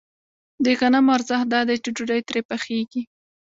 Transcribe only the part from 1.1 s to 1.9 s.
ارزښت دا دی چې